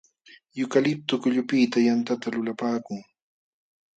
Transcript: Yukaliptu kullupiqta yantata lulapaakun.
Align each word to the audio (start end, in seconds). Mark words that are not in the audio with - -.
Yukaliptu 0.59 1.13
kullupiqta 1.23 1.79
yantata 1.87 2.27
lulapaakun. 2.35 2.99